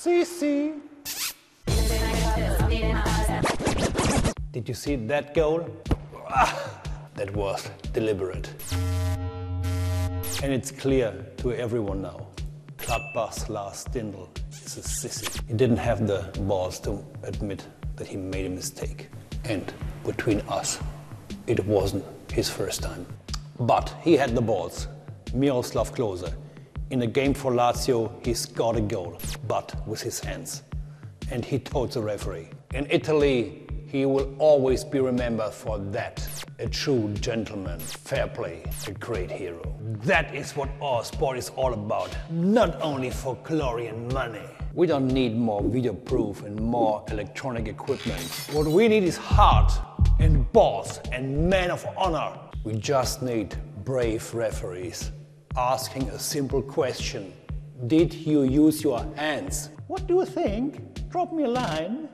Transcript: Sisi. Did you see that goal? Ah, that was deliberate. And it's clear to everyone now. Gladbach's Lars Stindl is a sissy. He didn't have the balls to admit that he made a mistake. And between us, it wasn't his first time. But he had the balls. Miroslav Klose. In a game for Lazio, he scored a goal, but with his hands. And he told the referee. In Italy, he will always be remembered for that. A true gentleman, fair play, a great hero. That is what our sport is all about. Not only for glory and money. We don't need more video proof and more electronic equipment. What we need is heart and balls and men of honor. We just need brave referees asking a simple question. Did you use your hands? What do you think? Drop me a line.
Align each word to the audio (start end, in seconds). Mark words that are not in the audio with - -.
Sisi. 0.00 0.80
Did 4.50 4.66
you 4.66 4.72
see 4.72 4.96
that 4.96 5.34
goal? 5.34 5.68
Ah, 6.26 6.80
that 7.16 7.30
was 7.36 7.68
deliberate. 7.92 8.48
And 10.42 10.54
it's 10.54 10.70
clear 10.70 11.12
to 11.36 11.52
everyone 11.52 12.00
now. 12.00 12.28
Gladbach's 12.78 13.50
Lars 13.50 13.84
Stindl 13.84 14.28
is 14.64 14.78
a 14.78 14.80
sissy. 14.80 15.46
He 15.46 15.52
didn't 15.52 15.76
have 15.76 16.06
the 16.06 16.30
balls 16.48 16.80
to 16.80 17.04
admit 17.24 17.66
that 17.96 18.06
he 18.06 18.16
made 18.16 18.46
a 18.46 18.50
mistake. 18.50 19.10
And 19.44 19.70
between 20.06 20.40
us, 20.48 20.80
it 21.46 21.62
wasn't 21.66 22.06
his 22.32 22.48
first 22.48 22.82
time. 22.82 23.04
But 23.58 23.94
he 24.00 24.16
had 24.16 24.34
the 24.34 24.40
balls. 24.40 24.88
Miroslav 25.34 25.94
Klose. 25.94 26.32
In 26.90 27.02
a 27.02 27.06
game 27.06 27.34
for 27.34 27.52
Lazio, 27.52 28.10
he 28.26 28.34
scored 28.34 28.74
a 28.74 28.80
goal, 28.80 29.16
but 29.46 29.86
with 29.86 30.02
his 30.02 30.18
hands. 30.18 30.64
And 31.30 31.44
he 31.44 31.60
told 31.60 31.92
the 31.92 32.02
referee. 32.02 32.48
In 32.74 32.88
Italy, 32.90 33.62
he 33.86 34.06
will 34.06 34.34
always 34.40 34.82
be 34.82 34.98
remembered 34.98 35.52
for 35.52 35.78
that. 35.78 36.26
A 36.58 36.68
true 36.68 37.14
gentleman, 37.14 37.78
fair 37.78 38.26
play, 38.26 38.64
a 38.88 38.90
great 38.90 39.30
hero. 39.30 39.62
That 40.02 40.34
is 40.34 40.56
what 40.56 40.68
our 40.82 41.04
sport 41.04 41.38
is 41.38 41.50
all 41.50 41.74
about. 41.74 42.10
Not 42.28 42.82
only 42.82 43.10
for 43.10 43.36
glory 43.44 43.86
and 43.86 44.12
money. 44.12 44.42
We 44.74 44.88
don't 44.88 45.06
need 45.06 45.36
more 45.36 45.62
video 45.62 45.92
proof 45.92 46.42
and 46.42 46.58
more 46.58 47.04
electronic 47.12 47.68
equipment. 47.68 48.20
What 48.50 48.66
we 48.66 48.88
need 48.88 49.04
is 49.04 49.16
heart 49.16 49.72
and 50.18 50.50
balls 50.50 50.98
and 51.12 51.48
men 51.48 51.70
of 51.70 51.86
honor. 51.96 52.36
We 52.64 52.74
just 52.74 53.22
need 53.22 53.54
brave 53.84 54.34
referees 54.34 55.12
asking 55.56 56.08
a 56.10 56.18
simple 56.18 56.62
question. 56.62 57.32
Did 57.86 58.14
you 58.14 58.42
use 58.42 58.82
your 58.82 59.04
hands? 59.16 59.70
What 59.88 60.06
do 60.06 60.14
you 60.14 60.24
think? 60.24 61.08
Drop 61.08 61.32
me 61.32 61.44
a 61.44 61.48
line. 61.48 62.08